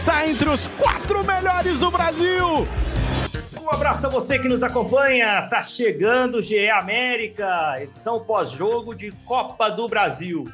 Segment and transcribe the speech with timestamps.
[0.00, 2.66] Está entre os quatro melhores do Brasil.
[3.60, 5.46] Um abraço a você que nos acompanha.
[5.50, 10.50] Tá chegando o GE América, edição pós-jogo de Copa do Brasil.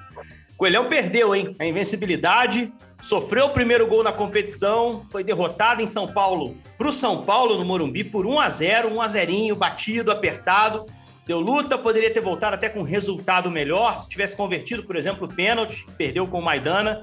[0.56, 1.55] Coelhão perdeu, hein?
[1.60, 6.92] A invencibilidade, sofreu o primeiro gol na competição, foi derrotado em São Paulo para o
[6.92, 10.86] São Paulo no Morumbi por 1 a 0 1 a 0 batido, apertado.
[11.24, 15.28] Deu luta, poderia ter voltado até com um resultado melhor, se tivesse convertido, por exemplo,
[15.28, 17.00] o pênalti, perdeu com o Maidana.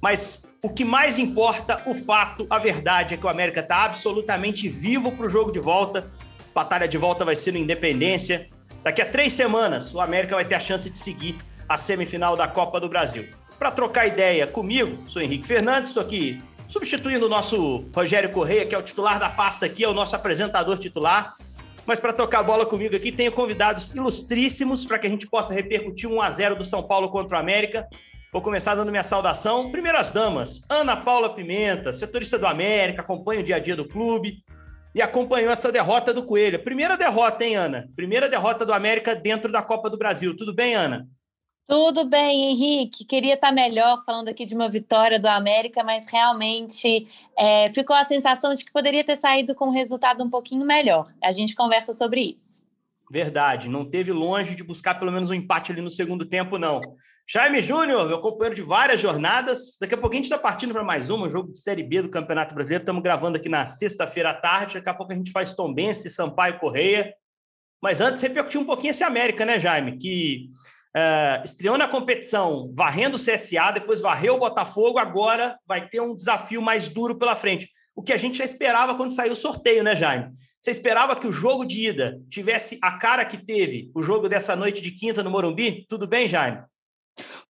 [0.00, 4.68] Mas o que mais importa, o fato, a verdade é que o América está absolutamente
[4.68, 6.00] vivo para o jogo de volta.
[6.00, 8.48] A batalha de volta vai ser no Independência.
[8.82, 11.38] Daqui a três semanas, o América vai ter a chance de seguir
[11.68, 13.28] a semifinal da Copa do Brasil.
[13.58, 18.74] Para trocar ideia comigo, sou Henrique Fernandes, estou aqui substituindo o nosso Rogério Correia, que
[18.74, 21.36] é o titular da pasta aqui, é o nosso apresentador titular.
[21.86, 25.54] Mas para tocar a bola comigo aqui, tenho convidados ilustríssimos para que a gente possa
[25.54, 27.88] repercutir 1 a 0 do São Paulo contra o América.
[28.32, 29.72] Vou começar dando minha saudação.
[29.72, 34.44] Primeiras damas, Ana Paula Pimenta, setorista do América, acompanha o dia a dia do clube
[34.94, 36.62] e acompanhou essa derrota do Coelho.
[36.62, 37.88] Primeira derrota, hein, Ana?
[37.96, 40.36] Primeira derrota do América dentro da Copa do Brasil.
[40.36, 41.08] Tudo bem, Ana?
[41.66, 43.04] Tudo bem, Henrique.
[43.04, 48.04] Queria estar melhor falando aqui de uma vitória do América, mas realmente é, ficou a
[48.04, 51.12] sensação de que poderia ter saído com um resultado um pouquinho melhor.
[51.20, 52.64] A gente conversa sobre isso.
[53.10, 56.80] Verdade, não teve longe de buscar pelo menos um empate ali no segundo tempo, não.
[57.32, 59.78] Jaime Júnior, meu companheiro de várias jornadas.
[59.80, 62.02] Daqui a pouquinho a gente está partindo para mais uma, um jogo de Série B
[62.02, 62.82] do Campeonato Brasileiro.
[62.82, 64.74] Estamos gravando aqui na sexta-feira à tarde.
[64.74, 67.14] Daqui a pouco a gente faz Tombense, Sampaio Correia.
[67.80, 69.96] Mas antes, repercutir um pouquinho esse América, né, Jaime?
[69.96, 70.50] Que
[70.96, 76.16] uh, estreou na competição varrendo o CSA, depois varreu o Botafogo, agora vai ter um
[76.16, 77.70] desafio mais duro pela frente.
[77.94, 80.32] O que a gente já esperava quando saiu o sorteio, né, Jaime?
[80.60, 84.56] Você esperava que o jogo de ida tivesse a cara que teve o jogo dessa
[84.56, 85.86] noite de quinta no Morumbi?
[85.88, 86.60] Tudo bem, Jaime?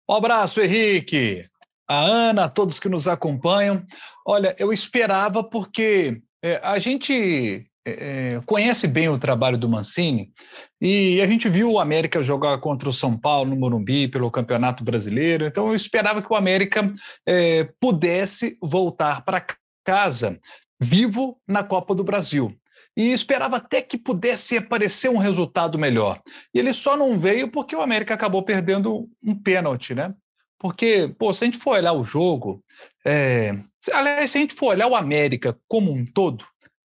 [0.09, 1.45] Um abraço, Henrique,
[1.89, 3.85] a Ana, a todos que nos acompanham.
[4.27, 10.33] Olha, eu esperava porque é, a gente é, é, conhece bem o trabalho do Mancini
[10.81, 14.85] e a gente viu o América jogar contra o São Paulo no Morumbi pelo Campeonato
[14.85, 16.93] Brasileiro, então eu esperava que o América
[17.27, 19.47] é, pudesse voltar para
[19.85, 20.39] casa
[20.81, 22.55] vivo na Copa do Brasil
[22.97, 26.21] e esperava até que pudesse aparecer um resultado melhor.
[26.55, 30.15] E ele só não veio porque o América acabou perdendo um pênalti, né?
[30.59, 32.63] Porque, pô, se a gente for olhar o jogo,
[33.07, 33.59] é...
[33.93, 36.45] aliás, se a gente for olhar o América como um todo,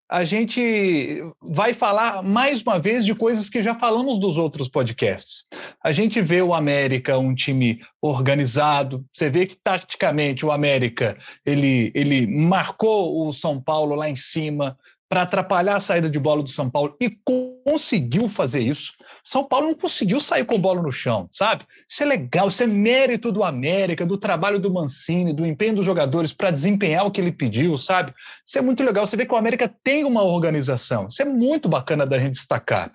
[0.10, 5.46] a gente vai falar mais uma vez de coisas que já falamos dos outros podcasts.
[5.84, 11.92] A gente vê o América um time organizado, você vê que taticamente o América ele,
[11.96, 14.78] ele marcou o São Paulo lá em cima,
[15.08, 17.12] para atrapalhar a saída de bola do São Paulo e
[17.64, 18.94] conseguiu fazer isso.
[19.24, 21.64] São Paulo não conseguiu sair com bola no chão, sabe?
[21.90, 25.86] Isso é legal, isso é mérito do América, do trabalho do Mancini, do empenho dos
[25.86, 28.14] jogadores para desempenhar o que ele pediu, sabe?
[28.46, 29.06] Isso é muito legal.
[29.06, 31.08] Você vê que o América tem uma organização.
[31.08, 32.92] Isso é muito bacana da gente destacar.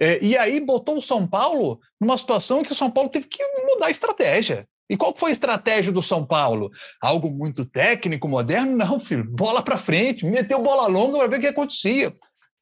[0.00, 3.44] É, e aí botou o São Paulo numa situação que o São Paulo teve que
[3.66, 4.66] mudar a estratégia.
[4.92, 6.70] E qual foi a estratégia do São Paulo?
[7.00, 8.76] Algo muito técnico, moderno?
[8.76, 9.24] Não, filho.
[9.24, 12.12] Bola para frente, meteu bola longa para ver o que acontecia.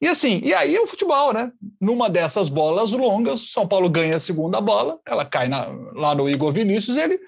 [0.01, 1.51] E assim, e aí é o futebol, né?
[1.79, 6.29] Numa dessas bolas longas, São Paulo ganha a segunda bola, ela cai na, lá no
[6.29, 7.19] Igor Vinícius, ele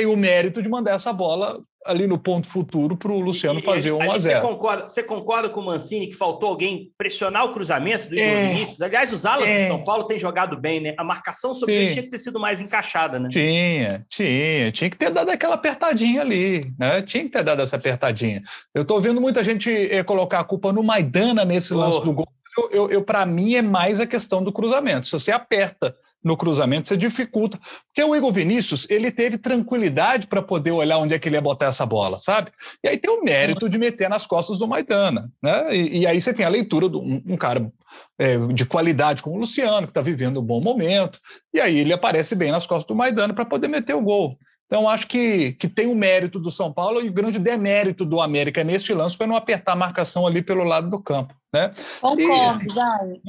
[0.00, 3.92] tem o mérito de mandar essa bola ali no ponto futuro para o Luciano fazer
[3.92, 7.52] 1 a 0 você concorda, você concorda com o Mancini que faltou alguém pressionar o
[7.52, 8.80] cruzamento do Igor é, Vinícius?
[8.80, 10.94] Aliás, os alas é, do São Paulo têm jogado bem, né?
[10.98, 13.28] A marcação sobre ele tinha que ter sido mais encaixada, né?
[13.30, 14.72] Tinha, tinha.
[14.72, 17.02] Tinha que ter dado aquela apertadinha ali, né?
[17.02, 18.42] Tinha que ter dado essa apertadinha.
[18.74, 21.78] Eu estou vendo muita gente é, colocar a culpa no Maidana nesse oh.
[21.78, 22.28] lance do gol.
[22.56, 25.06] Eu, eu, eu para mim, é mais a questão do cruzamento.
[25.06, 27.58] Se você aperta no cruzamento, você dificulta.
[27.86, 31.40] Porque o Igor Vinícius, ele teve tranquilidade para poder olhar onde é que ele ia
[31.40, 32.50] botar essa bola, sabe?
[32.84, 35.74] E aí tem o mérito de meter nas costas do Maidana, né?
[35.74, 37.72] E, e aí você tem a leitura de um, um cara
[38.18, 41.18] é, de qualidade como o Luciano, que está vivendo um bom momento,
[41.52, 44.38] e aí ele aparece bem nas costas do Maidana para poder meter o gol.
[44.66, 48.20] Então, acho que, que tem o mérito do São Paulo e o grande demérito do
[48.20, 51.34] América neste lance foi não apertar a marcação ali pelo lado do campo.
[51.52, 51.72] Né?
[52.00, 53.20] Concordo, e, Jair.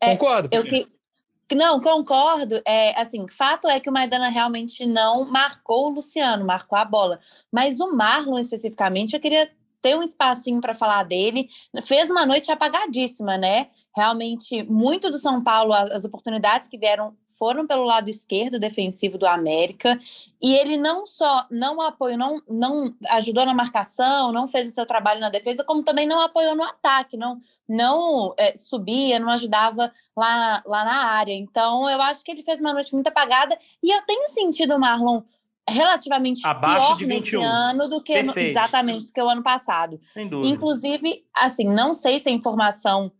[0.00, 0.48] É, concordo.
[0.50, 0.88] É, eu, que,
[1.54, 2.60] Não, concordo.
[2.66, 7.18] É, assim, fato é que o Maidana realmente não marcou o Luciano, marcou a bola.
[7.50, 9.50] Mas o Marlon, especificamente, eu queria
[9.80, 11.48] ter um espacinho para falar dele.
[11.82, 13.68] Fez uma noite apagadíssima, né?
[13.96, 19.26] Realmente, muito do São Paulo, as oportunidades que vieram foram pelo lado esquerdo defensivo do
[19.26, 19.98] América,
[20.42, 24.84] e ele não só não apoiou, não, não ajudou na marcação, não fez o seu
[24.84, 29.92] trabalho na defesa, como também não apoiou no ataque, não, não é, subia, não ajudava
[30.16, 31.32] lá, lá na área.
[31.32, 34.80] Então, eu acho que ele fez uma noite muito apagada, e eu tenho sentido o
[34.80, 35.22] Marlon
[35.68, 37.40] relativamente Abaixo pior de 21.
[37.40, 40.00] nesse ano do que no, exatamente do que o ano passado.
[40.14, 40.48] Sem dúvida.
[40.48, 43.12] Inclusive, assim, não sei se a informação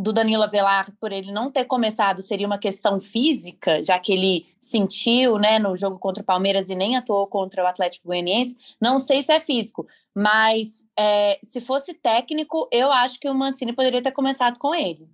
[0.00, 4.46] do Danilo Avelar por ele não ter começado seria uma questão física, já que ele
[4.58, 8.56] sentiu, né, no jogo contra o Palmeiras e nem atuou contra o Atlético Goianiense.
[8.80, 13.74] Não sei se é físico, mas é, se fosse técnico, eu acho que o Mancini
[13.74, 15.06] poderia ter começado com ele.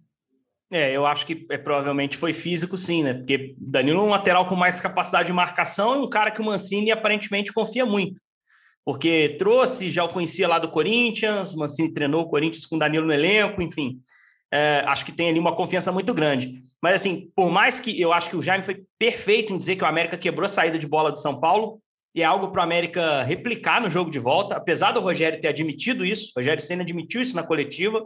[0.73, 3.15] É, eu acho que é, provavelmente foi físico, sim, né?
[3.15, 6.44] Porque Danilo é um lateral com mais capacidade de marcação e um cara que o
[6.44, 8.21] Mancini aparentemente confia muito.
[8.85, 13.12] Porque trouxe, já o conhecia lá do Corinthians, Mancini treinou o Corinthians com Danilo no
[13.12, 14.00] elenco, enfim
[14.56, 16.62] é, acho que tem ali uma confiança muito grande.
[16.82, 19.85] Mas, assim, por mais que eu acho que o Jaime foi perfeito em dizer que
[19.85, 21.79] o América quebrou a saída de bola do São Paulo,
[22.14, 25.49] e é algo para o América replicar no jogo de volta, apesar do Rogério ter
[25.49, 28.03] admitido isso, o Rogério Senna admitiu isso na coletiva,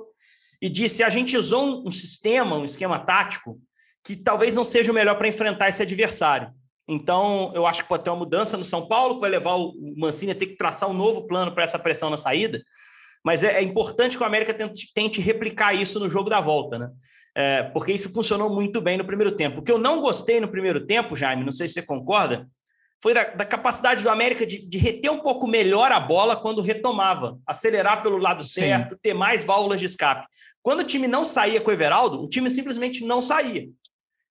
[0.61, 3.61] e disse: a gente usou um, sistema, um esquema tático,
[4.05, 6.51] que talvez não seja o melhor para enfrentar esse adversário.
[6.89, 9.73] Então, eu acho que pode ter uma mudança no São Paulo, que vai levar o
[9.97, 12.61] Mancini a ter que traçar um novo plano para essa pressão na saída.
[13.25, 16.79] Mas é, é importante que o América tente, tente, replicar isso no jogo da volta,
[16.79, 16.91] né?
[17.35, 19.61] É, porque isso funcionou muito bem no primeiro tempo.
[19.61, 22.49] O que eu não gostei no primeiro tempo, Jaime, não sei se você concorda,
[23.03, 26.61] foi da, da capacidade do América de, de, reter um pouco melhor a bola quando
[26.61, 29.01] retomava, acelerar pelo lado certo, Sim.
[29.03, 30.27] ter mais válvulas de escape.
[30.63, 33.69] Quando o time não saía com o Everaldo, o time simplesmente não saía.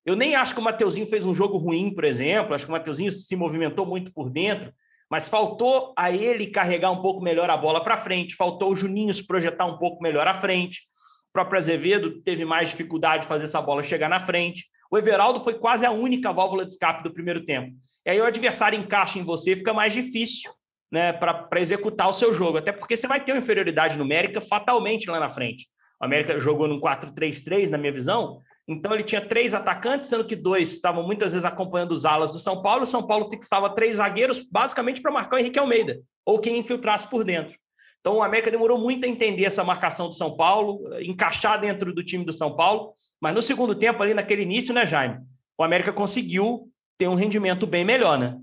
[0.06, 2.74] Eu nem acho que o Mateuzinho fez um jogo ruim, por exemplo, acho que o
[2.74, 4.72] Mateuzinho se movimentou muito por dentro,
[5.10, 9.14] mas faltou a ele carregar um pouco melhor a bola para frente, faltou o Juninho
[9.14, 10.82] se projetar um pouco melhor à frente.
[11.30, 14.68] O próprio Azevedo teve mais dificuldade de fazer essa bola chegar na frente.
[14.92, 17.76] O Everaldo foi quase a única válvula de escape do primeiro tempo.
[18.06, 20.52] E aí o adversário encaixa em você, fica mais difícil
[20.92, 25.10] né, para executar o seu jogo, até porque você vai ter uma inferioridade numérica fatalmente
[25.10, 25.68] lá na frente.
[26.02, 28.40] O América jogou num 4-3-3, na minha visão,
[28.72, 32.38] então ele tinha três atacantes, sendo que dois estavam muitas vezes acompanhando os alas do
[32.38, 32.84] São Paulo.
[32.84, 37.08] O São Paulo fixava três zagueiros, basicamente para marcar o Henrique Almeida, ou quem infiltrasse
[37.08, 37.58] por dentro.
[38.00, 42.04] Então o América demorou muito a entender essa marcação do São Paulo, encaixar dentro do
[42.04, 42.94] time do São Paulo.
[43.20, 45.18] Mas no segundo tempo, ali naquele início, né, Jaime?
[45.58, 48.38] O América conseguiu ter um rendimento bem melhor, né?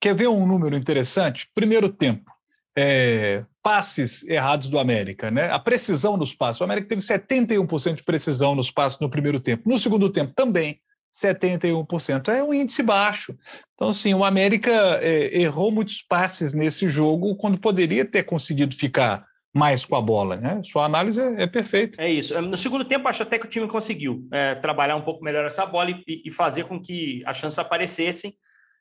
[0.00, 1.48] Quer ver um número interessante?
[1.54, 2.31] Primeiro tempo
[2.76, 5.50] é, passes errados do América, né?
[5.50, 6.60] A precisão nos passes.
[6.60, 9.68] O América teve 71% de precisão nos passes no primeiro tempo.
[9.68, 10.80] No segundo tempo também
[11.14, 12.28] 71%.
[12.28, 13.36] É um índice baixo.
[13.74, 14.70] Então, assim, o América
[15.02, 20.36] é, errou muitos passes nesse jogo quando poderia ter conseguido ficar mais com a bola,
[20.36, 20.62] né?
[20.64, 22.00] Sua análise é, é perfeita.
[22.02, 22.40] É isso.
[22.40, 25.66] No segundo tempo, acho até que o time conseguiu é, trabalhar um pouco melhor essa
[25.66, 28.34] bola e, e, fazer com que as chances aparecessem,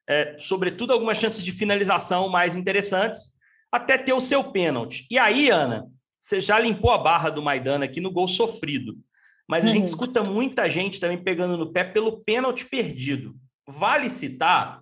[0.09, 3.30] é, sobretudo algumas chances de finalização mais interessantes
[3.71, 5.07] até ter o seu pênalti.
[5.09, 5.87] E aí, Ana,
[6.19, 8.97] você já limpou a barra do Maidana aqui no gol sofrido.
[9.47, 9.73] Mas a uhum.
[9.73, 13.31] gente escuta muita gente também pegando no pé pelo pênalti perdido.
[13.67, 14.81] Vale citar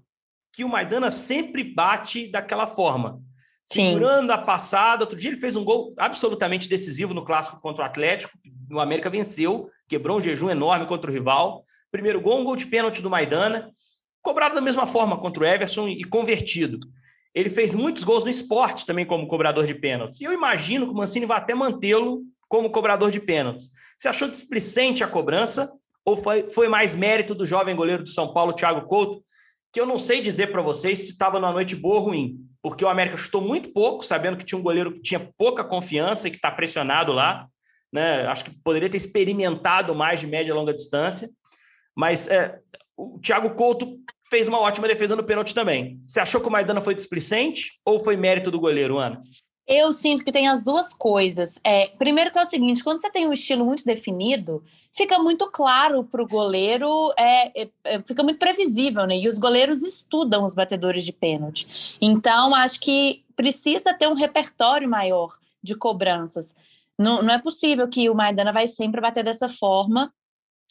[0.53, 3.21] que o Maidana sempre bate daquela forma.
[3.65, 3.93] Sim.
[3.93, 5.03] Segurando a passada.
[5.03, 8.37] Outro dia ele fez um gol absolutamente decisivo no clássico contra o Atlético.
[8.71, 11.63] O América venceu, quebrou um jejum enorme contra o rival.
[11.91, 13.71] Primeiro gol, um gol de pênalti do Maidana.
[14.21, 16.79] Cobrado da mesma forma contra o Everson e convertido.
[17.33, 20.19] Ele fez muitos gols no esporte também como cobrador de pênaltis.
[20.19, 23.69] E eu imagino que o Mancini vai até mantê-lo como cobrador de pênaltis.
[23.97, 25.71] Você achou displicente a cobrança
[26.03, 29.23] ou foi, foi mais mérito do jovem goleiro do São Paulo, Thiago Couto,
[29.71, 32.83] que eu não sei dizer para vocês se estava numa noite boa ou ruim, porque
[32.83, 36.31] o América chutou muito pouco, sabendo que tinha um goleiro que tinha pouca confiança e
[36.31, 37.47] que está pressionado lá.
[37.91, 38.25] Né?
[38.25, 41.29] Acho que poderia ter experimentado mais de média e longa distância.
[41.95, 42.59] Mas é,
[42.97, 43.97] o Thiago Couto
[44.29, 46.01] fez uma ótima defesa no pênalti também.
[46.05, 49.21] Você achou que o Maidana foi displicente ou foi mérito do goleiro, Ana?
[49.67, 51.59] Eu sinto que tem as duas coisas.
[51.63, 55.45] É, primeiro que é o seguinte, quando você tem um estilo muito definido, fica muito
[55.51, 59.15] claro para o goleiro, é, é, é, fica muito previsível, né?
[59.17, 61.97] E os goleiros estudam os batedores de pênalti.
[62.01, 66.55] Então, acho que precisa ter um repertório maior de cobranças.
[66.97, 70.11] Não, não é possível que o Maidana vai sempre bater dessa forma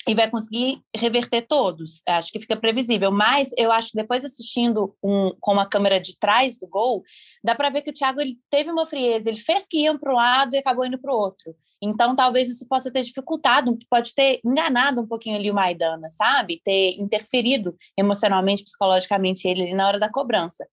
[0.09, 2.03] e vai conseguir reverter todos.
[2.09, 3.13] Acho que fica previsível.
[3.13, 7.03] Mas eu acho que depois assistindo um, com uma câmera de trás do gol,
[7.45, 9.29] dá para ver que o Thiago ele teve uma frieza.
[9.29, 11.55] Ele fez que iam para um lado e acabou indo para o outro.
[11.81, 16.61] Então, talvez isso possa ter dificultado, pode ter enganado um pouquinho ali o Maidana, sabe?
[16.65, 20.67] Ter interferido emocionalmente, psicologicamente ele na hora da cobrança.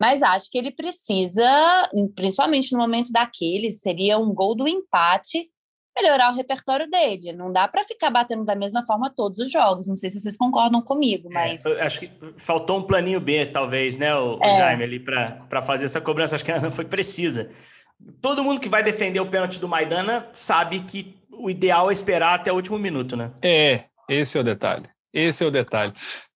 [0.00, 1.44] Mas acho que ele precisa,
[2.16, 5.48] principalmente no momento daqueles, seria um gol do empate,
[6.00, 7.32] melhorar o repertório dele.
[7.32, 9.86] Não dá para ficar batendo da mesma forma todos os jogos.
[9.86, 11.64] Não sei se vocês concordam comigo, é, mas.
[11.64, 14.48] É, acho que faltou um planinho B, talvez, né, o, é.
[14.48, 16.36] Jaime, ali, para fazer essa cobrança.
[16.36, 17.50] Acho que ela não foi precisa.
[18.20, 22.34] Todo mundo que vai defender o pênalti do Maidana sabe que o ideal é esperar
[22.34, 23.30] até o último minuto, né?
[23.42, 24.88] É, esse é o detalhe.
[25.12, 25.92] Esse é o detalhe.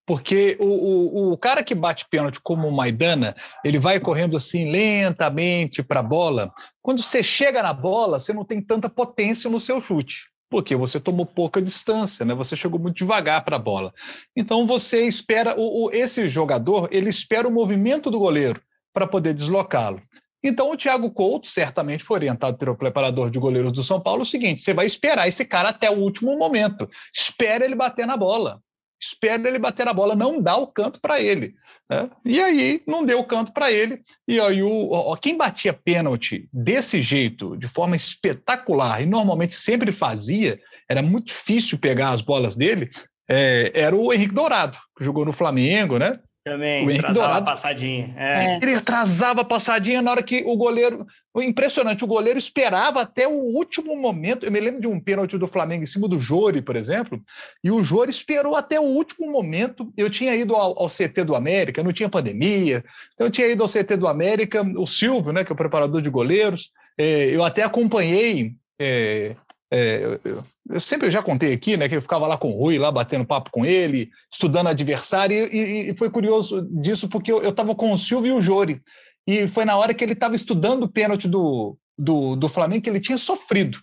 [0.07, 3.35] Porque o, o, o cara que bate pênalti como o Maidana,
[3.65, 6.53] ele vai correndo assim lentamente para a bola.
[6.83, 11.01] Quando você chega na bola, você não tem tanta potência no seu chute porque você
[11.01, 12.33] tomou pouca distância, né?
[12.33, 13.93] Você chegou muito devagar para a bola.
[14.37, 19.35] Então você espera o, o, esse jogador, ele espera o movimento do goleiro para poder
[19.35, 20.01] deslocá-lo.
[20.45, 24.25] Então o Thiago Couto certamente foi orientado pelo preparador de goleiros do São Paulo o
[24.25, 26.89] seguinte: você vai esperar esse cara até o último momento.
[27.13, 28.61] Espera ele bater na bola
[29.05, 31.55] espera ele bater a bola, não dá o canto para ele.
[31.89, 32.09] Né?
[32.25, 34.03] E aí não deu o canto para ele.
[34.27, 40.61] E aí o, quem batia pênalti desse jeito, de forma espetacular, e normalmente sempre fazia,
[40.89, 42.91] era muito difícil pegar as bolas dele,
[43.29, 46.19] é, era o Henrique Dourado, que jogou no Flamengo, né?
[46.45, 48.15] Também, o Henrique Dourado, a passadinha.
[48.19, 48.57] É.
[48.57, 51.07] Ele atrasava a passadinha na hora que o goleiro.
[51.37, 54.45] Impressionante, o goleiro esperava até o último momento.
[54.45, 57.19] Eu me lembro de um pênalti do Flamengo em cima do Jori, por exemplo,
[57.63, 59.91] e o Jori esperou até o último momento.
[59.97, 62.85] Eu tinha ido ao, ao CT do América, não tinha pandemia,
[63.15, 66.03] então eu tinha ido ao CT do América, o Silvio, né, que é o preparador
[66.03, 68.55] de goleiros, é, eu até acompanhei.
[68.79, 69.35] É,
[69.77, 72.79] é, eu, eu, sempre já contei aqui, né, que eu ficava lá com o Rui,
[72.79, 77.75] lá batendo papo com ele, estudando adversário, e, e foi curioso disso porque eu estava
[77.75, 78.81] com o Silvio e o Jori,
[79.27, 82.91] e foi na hora que ele estava estudando o pênalti do, do, do Flamengo que
[82.91, 83.79] ele tinha sofrido.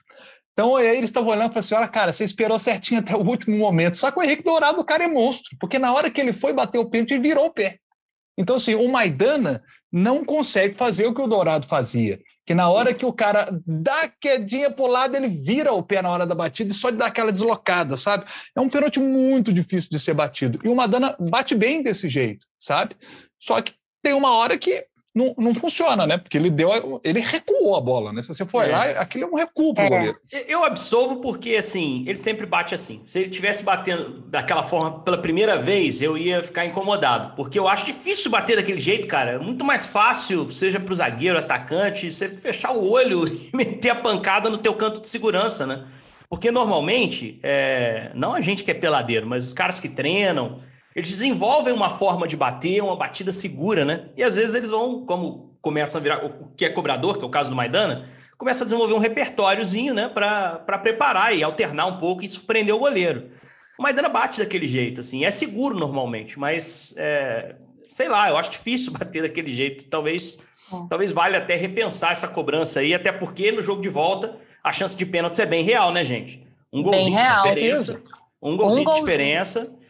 [0.54, 3.58] Então, aí eles estavam olhando falaram assim: olha, cara, você esperou certinho até o último
[3.58, 3.98] momento.
[3.98, 6.54] Só que o Henrique Dourado, o cara é monstro, porque na hora que ele foi
[6.54, 7.80] bater o pênalti, ele virou o pé.
[8.38, 12.94] Então, assim, o Maidana não consegue fazer o que o Dourado fazia que na hora
[12.94, 16.72] que o cara dá quedinha pro lado, ele vira o pé na hora da batida
[16.72, 18.26] e só dar aquela deslocada, sabe?
[18.56, 20.60] É um pênalti muito difícil de ser batido.
[20.64, 22.96] E o Madana bate bem desse jeito, sabe?
[23.40, 26.18] Só que tem uma hora que não, não funciona, né?
[26.18, 28.22] Porque ele deu, ele recuou a bola, né?
[28.22, 28.72] Se você for é.
[28.72, 29.90] lá, aquilo é um recuo para o é.
[29.90, 30.18] goleiro.
[30.48, 33.02] Eu absolvo porque, assim, ele sempre bate assim.
[33.04, 37.36] Se ele tivesse batendo daquela forma pela primeira vez, eu ia ficar incomodado.
[37.36, 39.32] Porque eu acho difícil bater daquele jeito, cara.
[39.32, 43.90] É muito mais fácil, seja para o zagueiro, atacante, você fechar o olho e meter
[43.90, 45.84] a pancada no teu canto de segurança, né?
[46.30, 48.12] Porque normalmente, é...
[48.16, 50.62] não a gente que é peladeiro, mas os caras que treinam,
[50.96, 54.10] eles desenvolvem uma forma de bater, uma batida segura, né?
[54.18, 57.28] E às vezes eles vão, como começam a virar, o que é cobrador, que é
[57.28, 61.98] o caso do Maidana, começa a desenvolver um repertóriozinho, né, para preparar e alternar um
[62.00, 63.30] pouco e surpreender o goleiro.
[63.78, 67.56] O Maidana bate daquele jeito, assim, é seguro normalmente, mas é,
[67.88, 69.86] sei lá, eu acho difícil bater daquele jeito.
[69.86, 70.40] Talvez,
[70.74, 70.76] é.
[70.90, 74.98] talvez valha até repensar essa cobrança aí, até porque no jogo de volta a chance
[74.98, 76.46] de pênalti é bem real, né, gente?
[76.74, 78.02] Um golzinho bem real, de diferença.
[78.42, 79.81] Um golzinho, um golzinho de diferença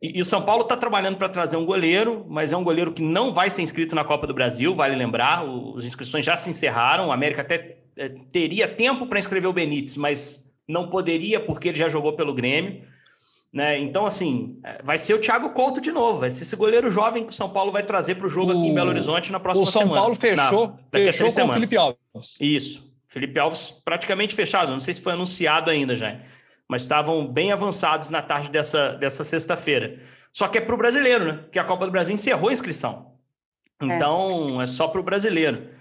[0.00, 2.92] e, e o São Paulo está trabalhando para trazer um goleiro, mas é um goleiro
[2.92, 5.44] que não vai ser inscrito na Copa do Brasil, vale lembrar.
[5.76, 7.08] as inscrições já se encerraram.
[7.08, 11.78] O América até é, teria tempo para inscrever o Benítez, mas não poderia porque ele
[11.78, 12.82] já jogou pelo Grêmio.
[13.52, 13.78] Né?
[13.78, 16.20] Então, assim, é, vai ser o Thiago Couto de novo.
[16.20, 18.68] Vai ser esse goleiro jovem que o São Paulo vai trazer para o jogo aqui
[18.68, 19.86] em Belo Horizonte na próxima semana.
[19.86, 20.00] O São semana.
[20.00, 21.56] Paulo fechou, Na, fechou com semanas.
[21.56, 22.36] o Felipe Alves.
[22.40, 22.88] Isso.
[23.08, 24.70] Felipe Alves praticamente fechado.
[24.70, 26.20] Não sei se foi anunciado ainda já
[26.68, 30.00] mas estavam bem avançados na tarde dessa, dessa sexta-feira.
[30.32, 31.32] Só que é para o brasileiro, né?
[31.38, 33.14] Porque a Copa do Brasil encerrou a inscrição.
[33.80, 33.86] É.
[33.86, 35.76] Então, é, é só para o brasileiro.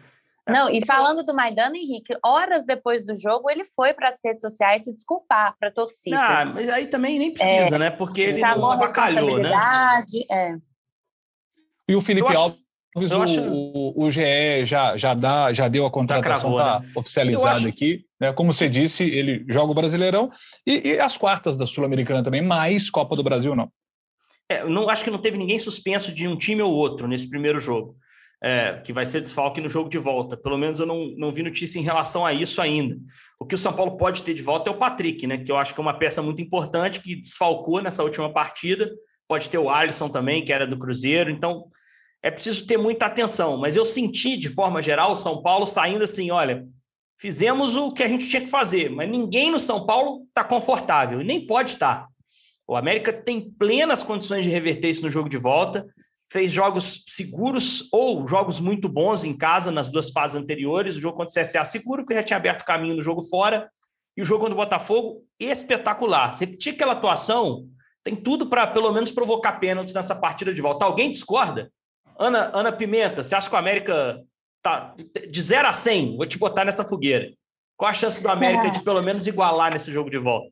[0.47, 4.41] Não, e falando do Maidana, Henrique, horas depois do jogo, ele foi para as redes
[4.41, 6.17] sociais se desculpar para a torcida.
[6.17, 7.89] Ah, mas aí também nem precisa, é, né?
[7.91, 9.51] Porque ele não abacalhou, né?
[10.31, 10.55] É.
[11.89, 12.59] E o Felipe acho, Alves,
[13.05, 13.41] o, acho...
[13.41, 16.91] o, o, GE já, já, dá, já deu a contratação, está né?
[16.95, 17.67] oficializada acho...
[17.67, 18.05] aqui.
[18.19, 18.33] Né?
[18.33, 20.29] Como você disse, ele joga o Brasileirão
[20.65, 23.71] e, e as quartas da Sul-Americana também, mais Copa do Brasil não.
[24.49, 27.59] É, não acho que não teve ninguém suspenso de um time ou outro nesse primeiro
[27.59, 27.95] jogo,
[28.41, 30.37] é, que vai ser desfalque no jogo de volta.
[30.37, 32.97] Pelo menos eu não, não vi notícia em relação a isso ainda.
[33.39, 35.37] O que o São Paulo pode ter de volta é o Patrick, né?
[35.37, 38.89] Que eu acho que é uma peça muito importante que desfalcou nessa última partida.
[39.27, 41.29] Pode ter o Alisson também, que era do Cruzeiro.
[41.29, 41.65] Então,
[42.21, 43.57] é preciso ter muita atenção.
[43.57, 46.65] Mas eu senti, de forma geral, o São Paulo saindo assim: olha,
[47.17, 51.21] fizemos o que a gente tinha que fazer, mas ninguém no São Paulo está confortável,
[51.21, 52.07] e nem pode estar.
[52.67, 55.87] O América tem plenas condições de reverter isso no jogo de volta.
[56.29, 60.97] Fez jogos seguros ou jogos muito bons em casa nas duas fases anteriores.
[60.97, 63.71] O jogo contra o CSA seguro, porque já tinha aberto caminho no jogo fora.
[64.17, 66.37] E o jogo contra o Botafogo, espetacular.
[66.37, 67.69] Repetir aquela atuação,
[68.03, 70.83] tem tudo para pelo menos provocar pênaltis nessa partida de volta.
[70.83, 71.71] Alguém discorda?
[72.19, 74.23] Ana, Ana Pimenta, você acha que o América
[74.61, 74.95] tá
[75.29, 76.17] de 0 a 100?
[76.17, 77.31] Vou te botar nessa fogueira.
[77.75, 78.69] Qual a chance do América é.
[78.71, 80.49] de pelo menos igualar nesse jogo de volta?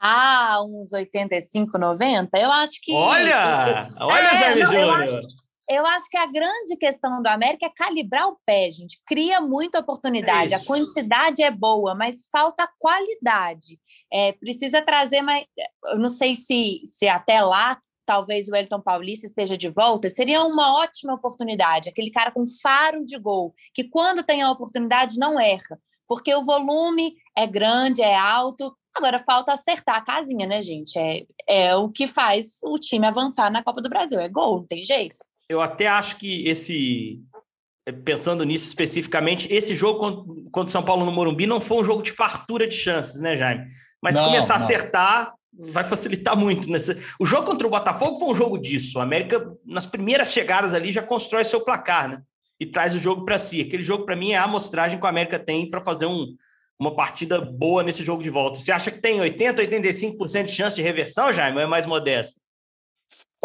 [0.00, 2.38] Ah, uns 85, 90?
[2.38, 2.94] Eu acho que.
[2.94, 3.90] Olha!
[4.00, 5.22] Olha, é, Jair Júnior!
[5.68, 9.00] Eu acho que a grande questão do América é calibrar o pé, gente.
[9.06, 13.78] Cria muita oportunidade, é a quantidade é boa, mas falta qualidade.
[14.12, 15.44] É, precisa trazer mais.
[15.86, 20.42] Eu não sei se, se até lá talvez o Elton Paulista esteja de volta, seria
[20.44, 21.88] uma ótima oportunidade.
[21.88, 26.42] Aquele cara com faro de gol, que quando tem a oportunidade não erra, porque o
[26.42, 28.76] volume é grande, é alto.
[28.96, 30.98] Agora falta acertar a casinha, né, gente?
[30.98, 34.20] É, é o que faz o time avançar na Copa do Brasil.
[34.20, 35.16] É gol, não tem jeito
[35.48, 37.22] eu até acho que esse,
[38.04, 39.98] pensando nisso especificamente, esse jogo
[40.50, 43.36] contra o São Paulo no Morumbi não foi um jogo de fartura de chances, né,
[43.36, 43.66] Jaime?
[44.02, 44.60] Mas não, começar não.
[44.60, 46.68] a acertar vai facilitar muito.
[46.68, 46.96] Nesse...
[47.18, 48.98] O jogo contra o Botafogo foi um jogo disso.
[48.98, 52.22] O América, nas primeiras chegadas ali, já constrói seu placar, né?
[52.58, 53.60] E traz o jogo para si.
[53.60, 56.26] Aquele jogo, para mim, é a amostragem que o América tem para fazer um,
[56.78, 58.58] uma partida boa nesse jogo de volta.
[58.58, 61.56] Você acha que tem 80, 85% de chance de reversão, Jaime?
[61.56, 62.40] Ou é mais modesto?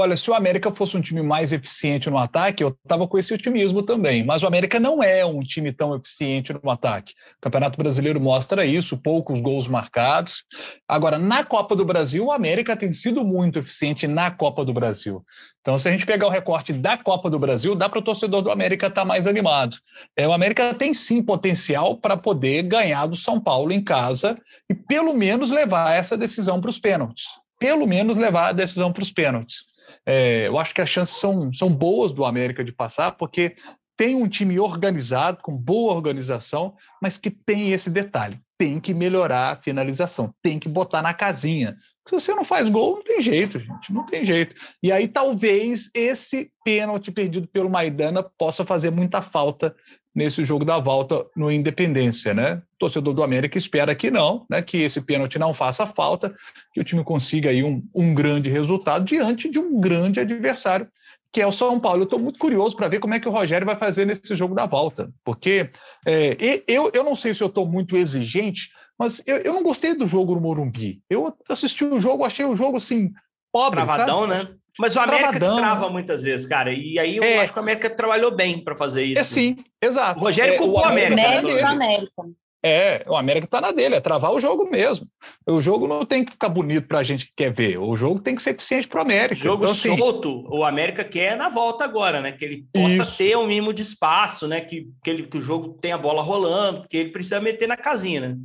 [0.02, 3.34] Olha, se o América fosse um time mais eficiente no ataque, eu estava com esse
[3.34, 4.24] otimismo também.
[4.24, 7.12] Mas o América não é um time tão eficiente no ataque.
[7.38, 10.46] O Campeonato Brasileiro mostra isso, poucos gols marcados.
[10.88, 15.22] Agora, na Copa do Brasil, o América tem sido muito eficiente na Copa do Brasil.
[15.60, 18.42] Então, se a gente pegar o recorte da Copa do Brasil, dá para o torcedor
[18.42, 19.76] do América estar tá mais animado.
[20.16, 24.38] É, o América tem sim potencial para poder ganhar do São Paulo em casa
[24.70, 27.26] e pelo menos levar essa decisão para os pênaltis.
[27.60, 29.68] Pelo menos levar a decisão para os pênaltis.
[30.12, 33.56] É, eu acho que as chances são, são boas do América de passar, porque
[33.96, 39.52] tem um time organizado, com boa organização, mas que tem esse detalhe: tem que melhorar
[39.52, 41.78] a finalização, tem que botar na casinha.
[42.08, 44.56] Se você não faz gol, não tem jeito, gente, não tem jeito.
[44.82, 49.76] E aí talvez esse pênalti perdido pelo Maidana possa fazer muita falta
[50.20, 52.62] nesse jogo da volta no Independência, né?
[52.76, 54.62] O torcedor do América espera que não, né?
[54.62, 56.36] Que esse pênalti não faça falta,
[56.74, 60.90] que o time consiga aí um, um grande resultado diante de um grande adversário,
[61.32, 62.02] que é o São Paulo.
[62.02, 64.54] Eu estou muito curioso para ver como é que o Rogério vai fazer nesse jogo
[64.54, 65.70] da volta, porque
[66.06, 66.36] é,
[66.68, 70.06] eu, eu não sei se eu estou muito exigente, mas eu, eu não gostei do
[70.06, 71.02] jogo no Morumbi.
[71.10, 73.14] Eu assisti o jogo, achei o jogo assim
[73.54, 74.44] pobre, Travadão, sabe?
[74.44, 74.59] né?
[74.80, 76.72] Mas o América que trava muitas vezes, cara.
[76.72, 77.40] E aí eu é.
[77.40, 79.20] acho que o América trabalhou bem para fazer isso.
[79.20, 80.22] É sim, exato.
[80.22, 81.22] O Rogério é, culpou o América.
[81.22, 81.68] América.
[81.68, 82.24] América.
[82.64, 85.06] É, o América está na dele, é travar o jogo mesmo.
[85.46, 87.78] O jogo não tem que ficar bonito para a gente que quer ver.
[87.78, 89.36] O jogo tem que ser eficiente para o América.
[89.36, 92.32] Jogo então, assim, solto, o América quer na volta agora, né?
[92.32, 93.18] Que ele possa isso.
[93.18, 94.62] ter um mínimo de espaço, né?
[94.62, 97.78] Que, que, ele, que o jogo tenha a bola rolando, porque ele precisa meter na
[97.78, 98.38] casinha, né?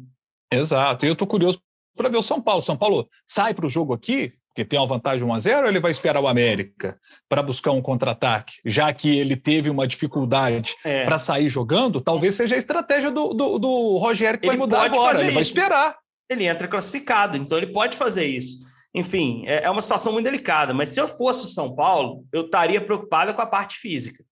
[0.53, 1.07] Exato.
[1.07, 1.61] E eu estou curioso
[1.97, 2.63] para ver o São Paulo.
[2.63, 5.69] São Paulo sai para o jogo aqui que tem uma vantagem 1 a 0 ou
[5.69, 10.77] ele vai esperar o América para buscar um contra-ataque, já que ele teve uma dificuldade
[10.85, 11.05] é.
[11.05, 12.01] para sair jogando?
[12.01, 15.19] Talvez seja a estratégia do, do, do Rogério que ele vai mudar agora.
[15.19, 15.35] Ele isso.
[15.35, 15.97] vai esperar.
[16.31, 18.63] Ele entra classificado, então ele pode fazer isso.
[18.95, 22.43] Enfim, é, é uma situação muito delicada, mas se eu fosse o São Paulo, eu
[22.43, 24.25] estaria preocupado com a parte física.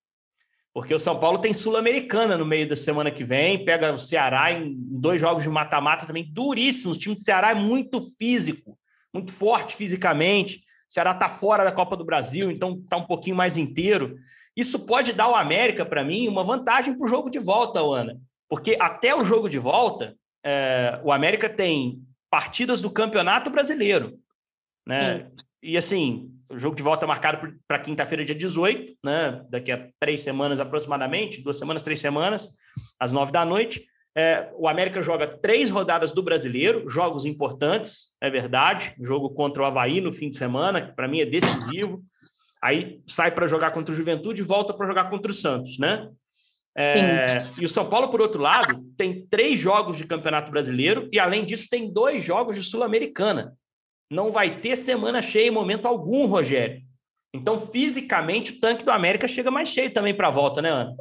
[0.72, 4.52] Porque o São Paulo tem Sul-Americana no meio da semana que vem, pega o Ceará
[4.52, 6.96] em dois jogos de mata-mata também duríssimos.
[6.96, 8.78] O time do Ceará é muito físico
[9.12, 10.58] muito forte fisicamente.
[10.58, 14.16] O Ceará está fora da Copa do Brasil, então está um pouquinho mais inteiro.
[14.56, 18.20] Isso pode dar ao América, para mim, uma vantagem para o jogo de volta, Ana.
[18.48, 24.18] Porque até o jogo de volta, é, o América tem partidas do Campeonato Brasileiro.
[24.86, 25.30] Né?
[25.62, 29.42] E assim, o jogo de volta é marcado para quinta-feira, dia 18, né?
[29.48, 32.54] daqui a três semanas aproximadamente, duas semanas, três semanas,
[32.98, 33.86] às nove da noite.
[34.14, 38.94] É, o América joga três rodadas do brasileiro, jogos importantes, é verdade.
[39.00, 42.02] Jogo contra o Havaí no fim de semana, que para mim é decisivo.
[42.62, 46.08] Aí sai para jogar contra o Juventude e volta para jogar contra o Santos, né?
[46.74, 51.18] É, e o São Paulo, por outro lado, tem três jogos de Campeonato Brasileiro e,
[51.18, 53.54] além disso, tem dois jogos de Sul-Americana.
[54.10, 56.82] Não vai ter semana cheia em momento algum, Rogério.
[57.34, 60.94] Então, fisicamente, o tanque do América chega mais cheio também para a volta, né, Ana?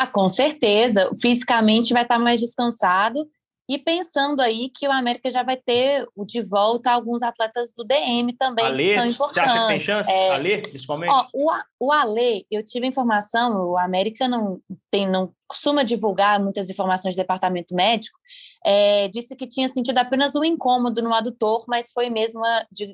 [0.00, 1.10] Ah, com certeza.
[1.20, 3.28] Fisicamente vai estar mais descansado.
[3.68, 8.32] E pensando aí que o América já vai ter de volta alguns atletas do DM
[8.32, 9.34] também, Ale, que são importantes.
[9.34, 10.10] Você acha que tem chance?
[10.10, 11.12] É, Ale, principalmente?
[11.12, 14.58] Ó, o, o Ale, eu tive informação, o América não
[14.90, 18.16] tem, não costuma divulgar muitas informações do departamento médico,
[18.64, 22.40] é, disse que tinha sentido apenas um incômodo no adutor, mas foi mesmo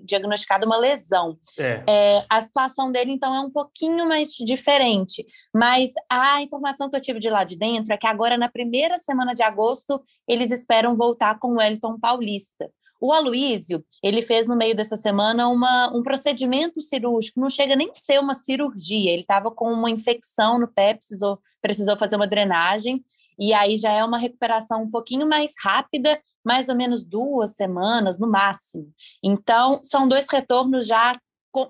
[0.02, 1.36] diagnosticada uma lesão.
[1.58, 1.84] É.
[1.86, 7.00] É, a situação dele, então, é um pouquinho mais diferente, mas a informação que eu
[7.00, 10.96] tive de lá de dentro é que agora, na primeira semana de agosto, eles esperam
[10.96, 12.70] voltar com o Wellington Paulista.
[13.00, 17.90] O Aloísio, ele fez no meio dessa semana uma, um procedimento cirúrgico, não chega nem
[17.90, 22.26] a ser uma cirurgia, ele estava com uma infecção no pé, precisou, precisou fazer uma
[22.26, 23.04] drenagem,
[23.38, 28.18] e aí já é uma recuperação um pouquinho mais rápida, mais ou menos duas semanas
[28.18, 28.90] no máximo.
[29.22, 31.14] Então, são dois retornos já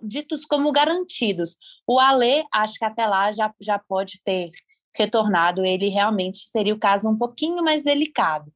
[0.02, 1.56] ditos como garantidos.
[1.86, 4.50] O Alê, acho que até lá já, já pode ter
[4.96, 8.52] retornado, ele realmente seria o caso um pouquinho mais delicado.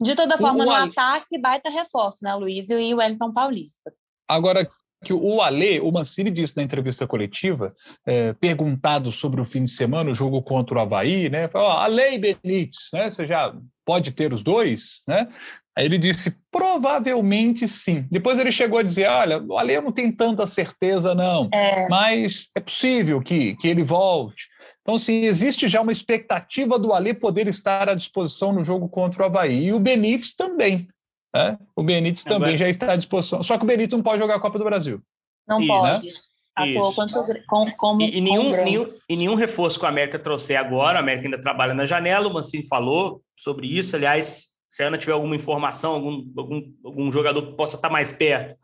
[0.00, 3.92] De toda forma, o, no ataque, baita reforço, né, Luiz e o Wellington Paulista.
[4.28, 4.68] Agora,
[5.04, 7.74] que o Ale, o Mancini disse na entrevista coletiva,
[8.06, 11.46] é, perguntado sobre o fim de semana, o jogo contra o Havaí, né?
[11.46, 13.10] Falou, Ale e Benítez, né?
[13.10, 13.54] Você já
[13.84, 15.28] pode ter os dois, né?
[15.76, 18.06] Aí ele disse, provavelmente sim.
[18.10, 21.88] Depois ele chegou a dizer, olha, o Ale não tem tanta certeza não, é.
[21.88, 24.48] mas é possível que, que ele volte.
[24.84, 29.22] Então, sim, existe já uma expectativa do Ali poder estar à disposição no jogo contra
[29.22, 29.64] o Havaí.
[29.64, 30.86] E o Benítez também.
[31.34, 31.58] Né?
[31.74, 33.42] O Benítez é, também já está à disposição.
[33.42, 35.00] Só que o Benítez não pode jogar a Copa do Brasil.
[35.48, 36.06] Não Isso, pode.
[36.06, 36.12] Né?
[36.56, 37.14] Atuou quanto,
[37.48, 41.00] com, como, e, e, nenhum, nenhum, e nenhum reforço que a América trouxe agora, a
[41.00, 43.96] América ainda trabalha na janela, o Mancini falou sobre isso.
[43.96, 48.12] Aliás, se a Ana tiver alguma informação, algum, algum, algum jogador que possa estar mais
[48.12, 48.56] perto,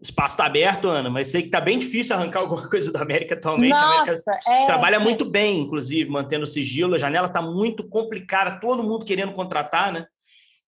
[0.00, 3.00] o espaço está aberto, Ana, mas sei que está bem difícil arrancar alguma coisa da
[3.02, 3.70] América atualmente.
[3.70, 4.98] Nossa, a América é, trabalha é.
[4.98, 6.94] muito bem, inclusive, mantendo o sigilo.
[6.94, 10.06] A janela está muito complicada, todo mundo querendo contratar, né?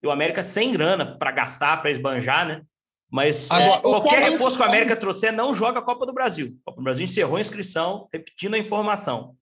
[0.02, 2.62] E o América sem grana para gastar, para esbanjar, né?
[3.10, 6.56] Mas é, qualquer reforço que a América trouxer não joga a Copa do Brasil.
[6.62, 9.37] A Copa do Brasil encerrou a inscrição, repetindo a informação.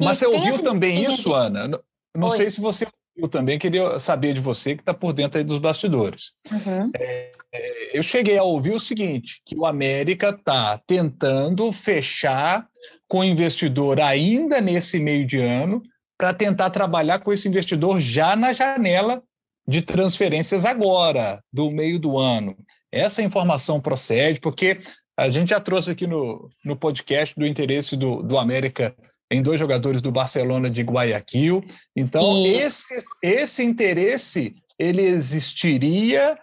[0.00, 1.68] Mas você ouviu também isso, Ana?
[2.16, 2.36] Não Oi.
[2.36, 5.58] sei se você eu também queria saber de você que está por dentro aí dos
[5.58, 6.32] bastidores.
[6.50, 6.90] Uhum.
[6.98, 12.66] É, é, eu cheguei a ouvir o seguinte, que o América está tentando fechar
[13.08, 15.82] com o investidor ainda nesse meio de ano
[16.18, 19.22] para tentar trabalhar com esse investidor já na janela
[19.66, 22.56] de transferências agora, do meio do ano.
[22.92, 24.80] Essa informação procede, porque
[25.16, 28.94] a gente já trouxe aqui no, no podcast do interesse do, do América
[29.30, 31.64] em dois jogadores do Barcelona de Guayaquil.
[31.94, 36.38] Então, esse, esse interesse ele existiria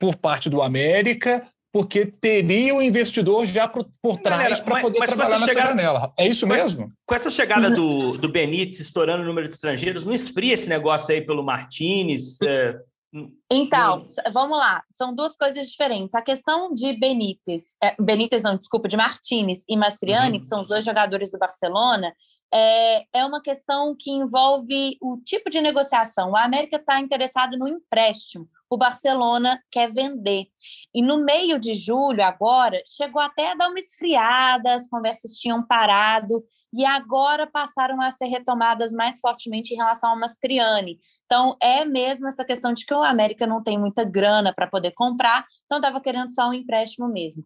[0.00, 4.98] por parte do América, porque teria o um investidor já por, por trás para poder
[4.98, 6.12] mas trabalhar nessa chegada, janela.
[6.18, 6.92] É isso mesmo?
[7.06, 11.14] Com essa chegada do, do Benítez estourando o número de estrangeiros, não esfria esse negócio
[11.14, 12.38] aí pelo Martinez?
[12.46, 12.78] É,
[13.50, 14.82] então, vamos lá.
[14.90, 16.14] São duas coisas diferentes.
[16.14, 20.40] A questão de Benítez, é, Benítez não, desculpa, de Martinez e Mastriani, uhum.
[20.40, 22.12] que são os dois jogadores do Barcelona,
[22.54, 26.36] é, é uma questão que envolve o tipo de negociação.
[26.36, 30.46] A América está interessada no empréstimo, o Barcelona quer vender.
[30.94, 35.66] E no meio de julho, agora, chegou até a dar uma esfriada, as conversas tinham
[35.66, 40.98] parado, e agora passaram a ser retomadas mais fortemente em relação ao Mastriani.
[41.26, 44.92] Então, é mesmo essa questão de que o América não tem muita grana para poder
[44.92, 47.44] comprar, então estava querendo só um empréstimo mesmo.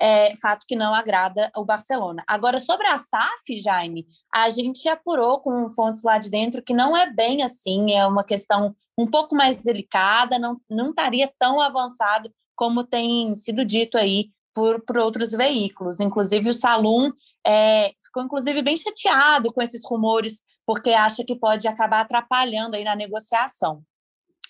[0.00, 2.22] É, fato que não agrada o Barcelona.
[2.26, 6.96] Agora, sobre a SAF, Jaime, a gente apurou com fontes lá de dentro que não
[6.96, 12.32] é bem assim, é uma questão um pouco mais delicada, não, não estaria tão avançado
[12.54, 16.00] como tem sido dito aí por, por outros veículos.
[16.00, 17.12] Inclusive, o Salum
[17.46, 22.82] é, ficou, inclusive, bem chateado com esses rumores, porque acha que pode acabar atrapalhando aí
[22.82, 23.82] na negociação.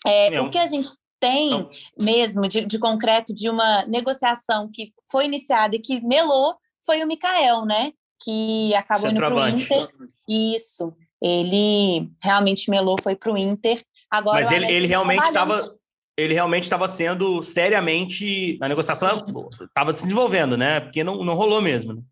[0.07, 0.88] É, o que a gente
[1.21, 1.68] tem Não.
[2.01, 7.07] mesmo de, de, concreto de uma negociação que foi iniciada e que melou foi o
[7.07, 7.92] Mikael, né?
[8.23, 9.88] Que acabou indo para o Inter.
[10.27, 10.94] Isso.
[11.21, 13.85] Ele realmente melou, foi para o Inter.
[14.11, 15.78] Agora, Mas ele, ele realmente estava
[16.18, 18.59] ele realmente estava sendo seriamente.
[18.61, 19.24] A negociação
[19.62, 20.81] estava se desenvolvendo, né?
[20.81, 21.94] Porque não, não rolou mesmo.
[21.94, 22.02] Né?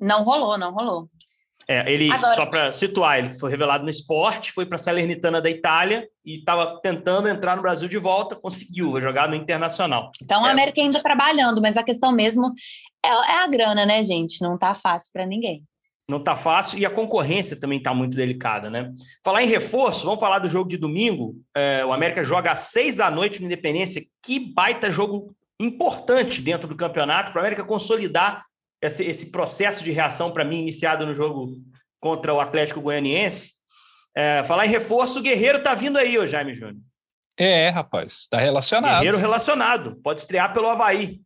[0.00, 1.08] Não rolou, não rolou.
[1.68, 2.34] É, ele, Agora...
[2.34, 6.38] só para situar, ele foi revelado no esporte, foi para a Salernitana da Itália e
[6.38, 10.10] estava tentando entrar no Brasil de volta, conseguiu jogar no Internacional.
[10.20, 10.52] Então, a é.
[10.52, 12.52] América ainda trabalhando, mas a questão mesmo
[13.04, 14.40] é, é a grana, né, gente?
[14.40, 15.62] Não está fácil para ninguém
[16.12, 18.92] não está fácil e a concorrência também está muito delicada, né?
[19.24, 21.34] Falar em reforço, vamos falar do jogo de domingo.
[21.56, 24.04] É, o América joga às seis da noite no Independência.
[24.22, 28.44] Que baita jogo importante dentro do campeonato para o América consolidar
[28.80, 31.56] esse, esse processo de reação para mim iniciado no jogo
[32.00, 33.54] contra o Atlético Goianiense.
[34.14, 36.82] É, falar em reforço, o Guerreiro está vindo aí, ô Jaime Júnior.
[37.38, 38.98] É, rapaz, está relacionado.
[38.98, 41.20] Guerreiro relacionado, pode estrear pelo Havaí.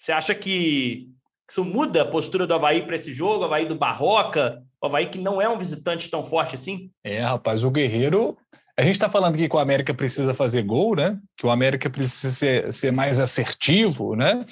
[0.00, 1.11] Você acha que
[1.52, 5.18] isso muda a postura do Havaí para esse jogo, Havaí do Barroca, O Havaí que
[5.18, 6.90] não é um visitante tão forte assim?
[7.04, 8.38] É, rapaz, o Guerreiro.
[8.74, 11.18] A gente está falando aqui que o América precisa fazer gol, né?
[11.36, 14.46] Que o América precisa ser, ser mais assertivo, né?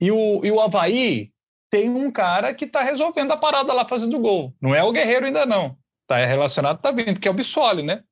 [0.00, 1.30] E o, e o Havaí
[1.70, 4.52] tem um cara que está resolvendo a parada lá fazendo gol.
[4.60, 5.76] Não é o Guerreiro ainda não.
[6.02, 8.02] Está relacionado, está vindo, que é o Bissoli, né?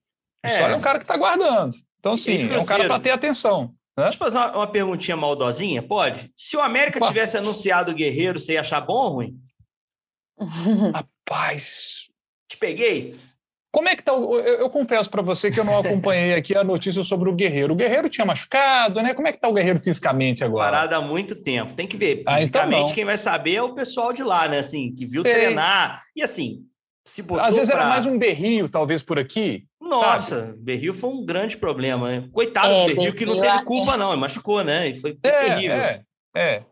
[0.45, 0.53] O é.
[0.53, 1.75] Bissoli é um cara que está guardando.
[1.99, 3.75] Então, sim, é um cara para ter atenção.
[4.05, 6.31] Deixa eu fazer uma, uma, perguntinha maldosinha, pode?
[6.37, 7.13] Se o América Pode.
[7.13, 9.41] tivesse anunciado o Guerreiro, você ia achar bom ou ruim?
[10.95, 12.09] Rapaz.
[12.49, 13.19] Te peguei?
[13.73, 14.15] Como é que tá?
[14.15, 17.35] O, eu, eu confesso para você que eu não acompanhei aqui a notícia sobre o
[17.35, 17.75] Guerreiro.
[17.75, 19.15] O Guerreiro tinha machucado, né?
[19.15, 20.71] Como é que tá o Guerreiro fisicamente agora?
[20.71, 21.75] Parado há muito tempo.
[21.75, 22.23] Tem que ver.
[22.25, 24.61] Ah, então fisicamente, quem vai saber é o pessoal de lá, né?
[24.61, 25.35] Assim, que viu Sei.
[25.35, 26.05] treinar.
[26.15, 26.68] E assim,
[27.41, 27.81] Às vezes pra...
[27.81, 29.67] era mais um berrio, talvez, por aqui.
[29.81, 30.59] Nossa, sabe?
[30.59, 32.29] berrio foi um grande problema, né?
[32.33, 34.11] Coitado é, do berrio, que não teve culpa, não.
[34.11, 34.89] Ele machucou, né?
[34.89, 35.77] E foi, foi é, terrível.
[35.77, 36.03] É,
[36.37, 36.65] é.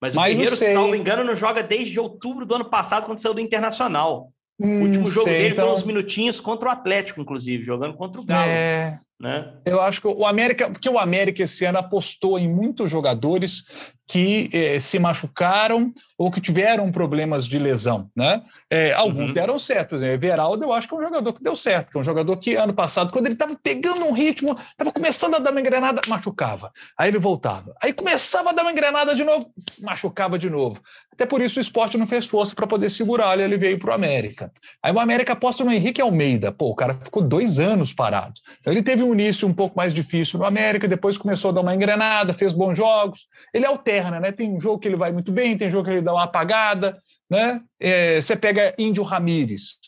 [0.00, 3.04] Mas, Mas o Guerreiro, se não me engano, não joga desde outubro do ano passado,
[3.04, 4.32] quando saiu do Internacional.
[4.58, 5.64] Hum, o último jogo sei, dele então...
[5.64, 8.48] foram uns minutinhos contra o Atlético, inclusive, jogando contra o Galo.
[8.48, 9.54] É, né?
[9.66, 13.64] Eu acho que o América, porque o América esse ano apostou em muitos jogadores
[14.10, 18.42] que eh, se machucaram ou que tiveram problemas de lesão, né?
[18.68, 19.32] É, alguns uhum.
[19.32, 21.96] deram certo, por exemplo, Everaldo eu acho que é um jogador que deu certo, que
[21.96, 25.38] é um jogador que ano passado, quando ele estava pegando um ritmo, estava começando a
[25.38, 29.50] dar uma engrenada, machucava, aí ele voltava, aí começava a dar uma engrenada de novo,
[29.80, 30.82] machucava de novo.
[31.12, 33.90] Até por isso o esporte não fez força para poder segurar ele, ele veio para
[33.90, 34.50] o América.
[34.82, 38.72] Aí o América aposta no Henrique Almeida, pô, o cara ficou dois anos parado, então
[38.72, 41.74] ele teve um início um pouco mais difícil no América, depois começou a dar uma
[41.74, 43.28] engrenada, fez bons jogos.
[43.52, 44.32] Ele alterna, né?
[44.32, 46.96] Tem um jogo que ele vai muito bem, tem jogo que ele dá uma apagada,
[47.28, 47.60] né?
[47.78, 49.78] É, você pega Índio Ramírez,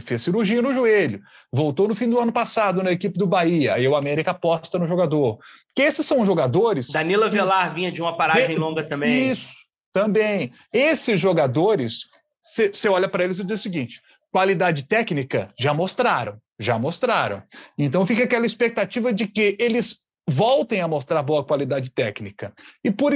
[0.00, 3.88] fez cirurgia no joelho, voltou no fim do ano passado na equipe do Bahia, aí
[3.88, 5.38] o América aposta no jogador.
[5.74, 6.90] Que esses são jogadores.
[6.90, 8.60] Danilo Velar vinha de uma paragem de...
[8.60, 9.30] longa também.
[9.30, 9.54] Isso,
[9.92, 10.52] também.
[10.72, 12.06] Esses jogadores,
[12.42, 17.42] você olha para eles e diz o seguinte: qualidade técnica já mostraram já mostraram.
[17.76, 22.54] Então fica aquela expectativa de que eles voltem a mostrar boa qualidade técnica.
[22.82, 23.12] E por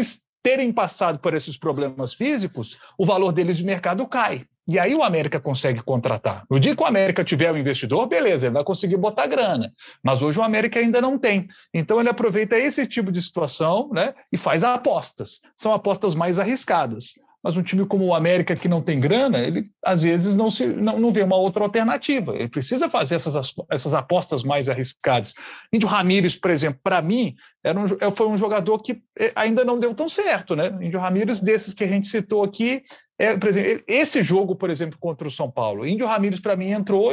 [0.46, 4.46] terem passado por esses problemas físicos, o valor deles de mercado cai.
[4.68, 6.44] E aí o América consegue contratar.
[6.48, 9.72] No dia que o América tiver um investidor, beleza, ele vai conseguir botar grana.
[10.00, 11.48] Mas hoje o América ainda não tem.
[11.74, 15.40] Então ele aproveita esse tipo de situação né, e faz apostas.
[15.56, 17.14] São apostas mais arriscadas
[17.46, 20.66] mas um time como o América, que não tem grana, ele às vezes não, se,
[20.66, 22.34] não, não vê uma outra alternativa.
[22.34, 25.32] Ele precisa fazer essas, essas apostas mais arriscadas.
[25.72, 29.64] Índio Ramírez, por exemplo, para mim, era um, é, foi um jogador que é, ainda
[29.64, 30.56] não deu tão certo.
[30.56, 30.76] Né?
[30.80, 32.82] Índio Ramírez, desses que a gente citou aqui,
[33.18, 36.70] é, por exemplo, esse jogo, por exemplo, contra o São Paulo, Índio Ramírez, para mim,
[36.70, 37.12] entrou,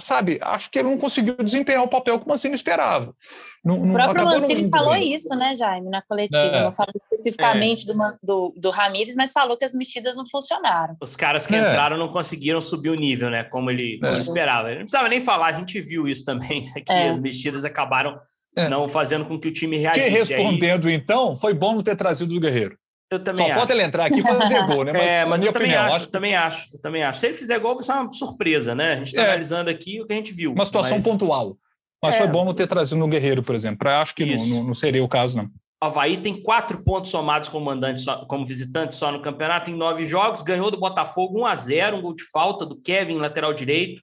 [0.00, 3.14] sabe, acho que ele não conseguiu desempenhar o papel que o Mancini esperava.
[3.64, 6.42] Não, o próprio Mancini falou isso, né, Jaime, na coletiva.
[6.42, 6.62] É.
[6.64, 7.92] Não falou especificamente é.
[7.92, 10.96] do, do, do Ramírez, mas falou que as mexidas não funcionaram.
[11.00, 11.60] Os caras que é.
[11.60, 14.68] entraram não conseguiram subir o nível, né, como ele, como ele esperava.
[14.68, 17.08] Ele não precisava nem falar, a gente viu isso também, que é.
[17.08, 18.18] as mexidas acabaram
[18.68, 20.26] não fazendo com que o time reagisse.
[20.26, 20.94] Te respondendo, aí...
[20.94, 22.76] então, foi bom não ter trazido o Guerreiro.
[23.10, 23.58] Eu também Só acho.
[23.58, 24.92] falta ele entrar aqui e fazer gol, né?
[24.92, 27.20] Mas, é, mas eu também opinião, acho, acho, também acho, eu também acho.
[27.20, 28.94] Se ele fizer gol, vai ser uma surpresa, né?
[28.94, 29.26] A gente está é.
[29.26, 30.52] analisando aqui o que a gente viu.
[30.52, 31.04] Uma situação mas...
[31.04, 31.56] pontual.
[32.02, 32.18] Mas é.
[32.18, 33.88] foi bom não ter trazido no Guerreiro, por exemplo.
[33.88, 35.48] Acho que não, não, não, seria o caso, não.
[35.80, 40.04] Havaí tem quatro pontos somados como mandante, só, como visitante só no campeonato, em nove
[40.04, 44.02] jogos, ganhou do Botafogo 1 a 0 um gol de falta do Kevin, lateral direito,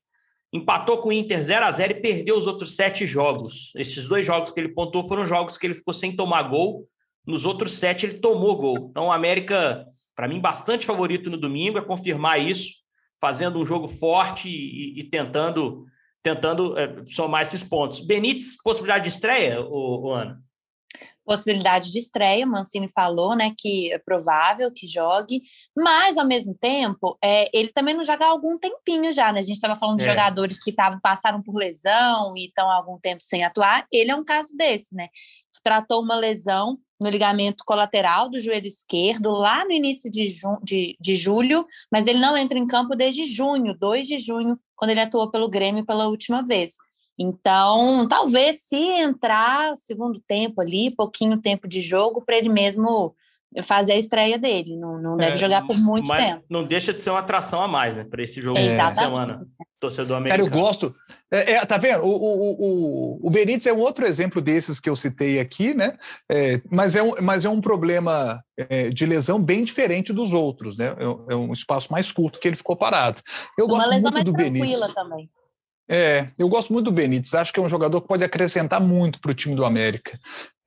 [0.53, 3.71] empatou com o Inter 0 a 0 e perdeu os outros sete jogos.
[3.75, 6.87] Esses dois jogos que ele pontuou foram jogos que ele ficou sem tomar gol,
[7.25, 8.87] nos outros sete ele tomou gol.
[8.89, 12.75] Então, o América, para mim, bastante favorito no domingo, é confirmar isso,
[13.19, 15.85] fazendo um jogo forte e, e tentando
[16.21, 17.99] tentando é, somar esses pontos.
[17.99, 20.41] Benítez, possibilidade de estreia, o, o Ana?
[21.25, 25.41] possibilidade de estreia, o Mancini falou, né, que é provável que jogue,
[25.75, 29.39] mas ao mesmo tempo, é, ele também não joga há algum tempinho já, né?
[29.39, 30.09] A gente estava falando de é.
[30.09, 33.85] jogadores que tavam, passaram por lesão e estão há algum tempo sem atuar.
[33.91, 35.07] Ele é um caso desse, né?
[35.63, 40.97] Tratou uma lesão no ligamento colateral do joelho esquerdo, lá no início de, ju de,
[40.99, 45.01] de julho, mas ele não entra em campo desde junho, 2 de junho, quando ele
[45.01, 46.75] atuou pelo Grêmio pela última vez.
[47.19, 53.13] Então, talvez se entrar segundo tempo ali, pouquinho tempo de jogo, para ele mesmo
[53.61, 54.75] fazer a estreia dele.
[54.75, 56.43] Não, não deve é, jogar por muito tempo.
[56.49, 58.03] Não deixa de ser uma atração a mais, né?
[58.03, 58.89] Para esse jogo é.
[58.89, 59.45] de semana.
[59.79, 60.49] Torcedor americano.
[60.49, 60.95] Cara, eu gosto.
[61.31, 62.03] É, é, tá vendo?
[62.03, 65.97] O, o, o, o Benítez é um outro exemplo desses que eu citei aqui, né?
[66.31, 70.77] É, mas, é um, mas é um problema é, de lesão bem diferente dos outros,
[70.77, 70.95] né?
[70.97, 73.21] É, é, um espaço mais curto que ele ficou parado.
[73.57, 74.93] Eu uma gosto lesão muito mais do tranquila Benítez.
[74.93, 75.29] também.
[75.89, 79.19] É, eu gosto muito do Benítez, acho que é um jogador que pode acrescentar muito
[79.19, 80.17] para o time do América.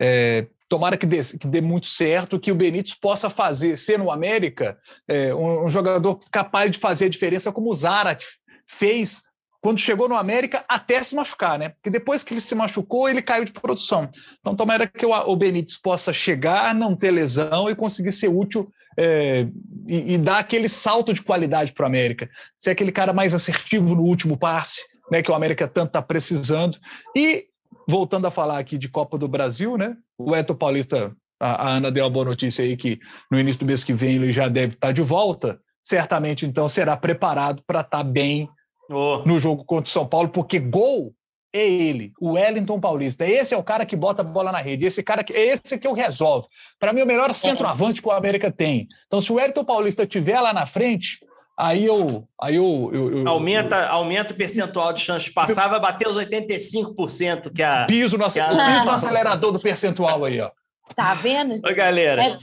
[0.00, 4.10] É, tomara que dê, que dê, muito certo, que o Benítez possa fazer, ser no
[4.10, 8.24] América, é, um, um, jogador capaz de fazer a diferença como o Zarat
[8.66, 9.22] fez
[9.60, 11.70] quando chegou no América até se machucar, né?
[11.70, 14.08] Porque depois que ele se machucou, ele caiu de produção.
[14.38, 18.70] Então, tomara que o, o Benítez possa chegar, não ter lesão e conseguir ser útil
[18.96, 19.48] é,
[19.88, 22.30] e, e, dar aquele salto de qualidade para o América.
[22.60, 25.20] Ser aquele cara mais assertivo no último passe, né?
[25.20, 26.78] Que o América tanto está precisando.
[27.16, 27.46] E
[27.88, 29.96] voltando a falar aqui de Copa do Brasil, né?
[30.18, 32.98] O Eto Paulista, a, a Ana deu a boa notícia aí que
[33.30, 35.60] no início do mês que vem ele já deve estar tá de volta.
[35.82, 38.48] Certamente, então, será preparado para estar tá bem
[38.90, 39.22] oh.
[39.24, 41.14] no jogo contra o São Paulo, porque gol
[41.52, 43.24] é ele, o Wellington Paulista.
[43.24, 44.84] Esse é o cara que bota a bola na rede.
[44.84, 46.48] Esse cara que é esse que eu resolve.
[46.78, 48.88] Para mim, é o melhor centroavante que o América tem.
[49.06, 51.20] Então, se o Wellington Paulista estiver lá na frente,
[51.58, 52.28] Aí eu.
[52.38, 56.06] Aí eu, eu, eu aumenta, eu, aumenta o percentual de chance de passar, vai bater
[56.06, 57.86] os 85%, que é a.
[57.86, 58.30] Piso no, a...
[58.30, 60.50] piso no acelerador do percentual aí, ó.
[60.94, 61.60] Tá vendo?
[61.64, 62.26] Oi, galera.
[62.26, 62.38] É...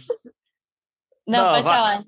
[1.28, 1.76] Não, não, pode vai...
[1.76, 2.04] falar.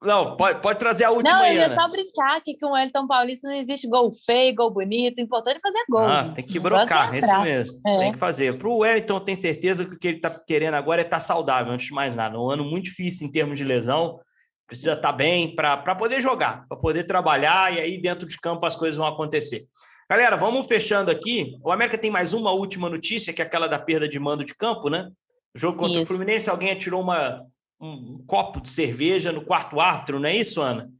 [0.00, 3.04] Não, pode, pode trazer a última Não, eu ia só brincar aqui com o Elton
[3.08, 5.18] Paulista não existe gol feio, gol bonito.
[5.18, 6.06] O importante é fazer gol.
[6.06, 7.80] Ah, tem que brocar, é isso mesmo.
[7.84, 7.96] É.
[7.98, 8.56] Tem que fazer.
[8.58, 11.20] Para o Wellington, tem certeza que o que ele está querendo agora é estar tá
[11.20, 12.38] saudável, antes de mais nada.
[12.38, 14.20] Um ano muito difícil em termos de lesão
[14.68, 18.64] precisa estar tá bem para poder jogar, para poder trabalhar, e aí dentro de campo
[18.66, 19.66] as coisas vão acontecer.
[20.08, 21.56] Galera, vamos fechando aqui.
[21.62, 24.54] O América tem mais uma última notícia, que é aquela da perda de mando de
[24.54, 25.10] campo, né?
[25.54, 26.02] O jogo contra isso.
[26.02, 27.42] o Fluminense, alguém atirou uma,
[27.80, 30.90] um copo de cerveja no quarto árbitro, não é isso, Ana?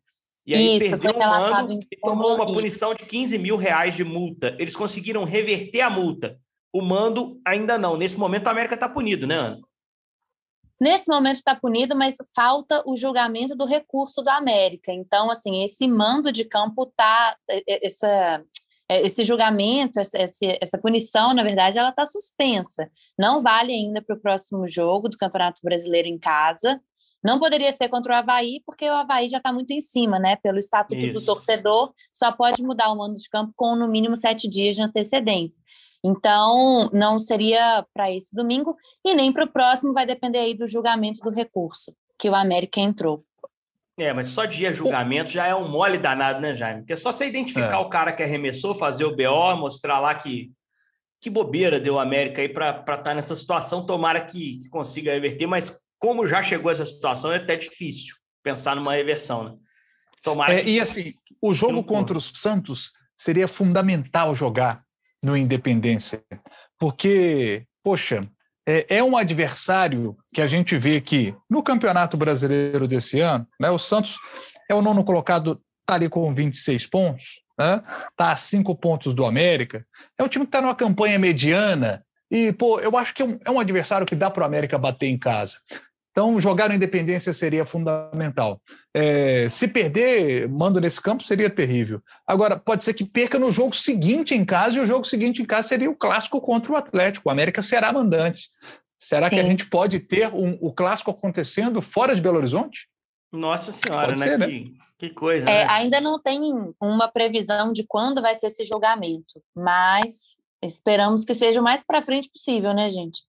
[0.46, 4.02] E aí isso, perdeu o mando e tomou uma punição de 15 mil reais de
[4.02, 4.56] multa.
[4.58, 6.38] Eles conseguiram reverter a multa.
[6.72, 7.98] O mando ainda não.
[7.98, 9.60] Nesse momento, o América está punido, né, Ana?
[10.80, 14.92] Nesse momento está punido, mas falta o julgamento do recurso do América.
[14.92, 17.36] Então, assim, esse mando de campo tá
[17.66, 18.44] essa
[18.90, 20.16] esse julgamento, essa,
[20.62, 22.90] essa punição, na verdade, ela está suspensa.
[23.18, 26.80] Não vale ainda para o próximo jogo do Campeonato Brasileiro em casa.
[27.22, 30.36] Não poderia ser contra o Havaí, porque o Havaí já está muito em cima, né?
[30.36, 31.20] Pelo estatuto Isso.
[31.20, 34.82] do torcedor, só pode mudar o mando de campo com no mínimo sete dias de
[34.82, 35.62] antecedência.
[36.04, 40.66] Então, não seria para esse domingo e nem para o próximo, vai depender aí do
[40.66, 43.24] julgamento do recurso que o América entrou.
[43.98, 46.80] É, mas só dia julgamento já é um mole danado, né, Jaime?
[46.80, 47.78] Porque é só você identificar é.
[47.78, 50.52] o cara que arremessou, fazer o BO, mostrar lá que
[51.20, 53.84] que bobeira deu o América aí para estar tá nessa situação.
[53.84, 58.76] Tomara que, que, consiga reverter, mas como já chegou essa situação, é até difícil pensar
[58.76, 59.54] numa reversão, né?
[60.22, 60.70] Tomara é, que...
[60.70, 64.84] E assim, o jogo contra o Santos seria fundamental jogar
[65.22, 66.22] no Independência,
[66.78, 68.28] porque, poxa,
[68.66, 73.70] é, é, um adversário que a gente vê que no Campeonato Brasileiro desse ano, né,
[73.70, 74.16] o Santos
[74.68, 77.82] é o nono colocado, está ali com 26 pontos, está né,
[78.16, 79.84] tá a cinco pontos do América,
[80.18, 83.38] é um time que está numa campanha mediana, e, pô, eu acho que é um,
[83.44, 85.56] é um adversário que dá para o América bater em casa.
[86.18, 88.60] Então, jogar no Independência seria fundamental.
[88.92, 92.02] É, se perder, mando nesse campo, seria terrível.
[92.26, 95.44] Agora, pode ser que perca no jogo seguinte em casa, e o jogo seguinte em
[95.44, 97.28] casa seria o clássico contra o Atlético.
[97.28, 98.50] O América será mandante.
[98.98, 99.36] Será Sim.
[99.36, 102.88] que a gente pode ter um, o clássico acontecendo fora de Belo Horizonte?
[103.30, 104.26] Nossa Senhora, né?
[104.26, 104.48] Ser, né?
[104.48, 105.48] Que, que coisa.
[105.48, 105.70] É, né?
[105.70, 106.40] Ainda não tem
[106.80, 112.02] uma previsão de quando vai ser esse julgamento, mas esperamos que seja o mais para
[112.02, 113.22] frente possível, né, gente?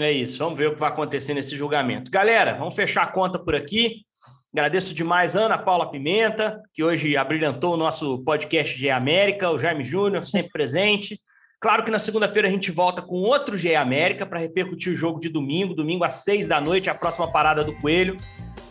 [0.00, 2.10] É isso, vamos ver o que vai acontecer nesse julgamento.
[2.10, 4.02] Galera, vamos fechar a conta por aqui.
[4.52, 9.84] Agradeço demais Ana Paula Pimenta, que hoje abrilhantou o nosso podcast GE América, o Jaime
[9.84, 11.20] Júnior, sempre presente.
[11.60, 15.20] Claro que na segunda-feira a gente volta com outro GE América para repercutir o jogo
[15.20, 18.16] de domingo, domingo às seis da noite, a próxima parada do Coelho.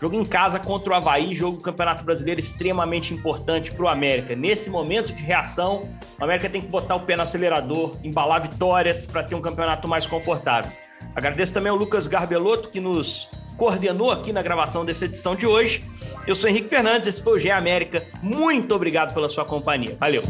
[0.01, 4.35] Jogo em casa contra o Havaí, jogo do Campeonato Brasileiro extremamente importante para o América.
[4.35, 9.05] Nesse momento de reação, o América tem que botar o pé no acelerador, embalar vitórias
[9.05, 10.82] para ter um campeonato mais confortável.
[11.15, 15.83] Agradeço também ao Lucas Garbelotto, que nos coordenou aqui na gravação dessa edição de hoje.
[16.25, 18.03] Eu sou Henrique Fernandes, esse foi o GE América.
[18.21, 19.95] Muito obrigado pela sua companhia.
[19.99, 20.23] Valeu.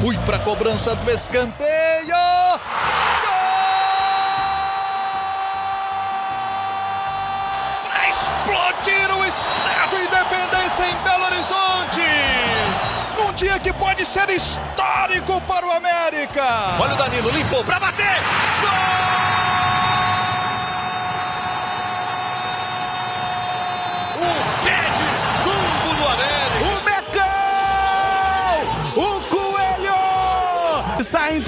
[0.00, 1.56] Fui para a cobrança do escanteio.
[7.84, 12.02] Para explodir o Estádio Independência em Belo Horizonte.
[13.18, 16.44] Num dia que pode ser histórico para o América.
[16.80, 18.55] Olha o Danilo, limpou para bater.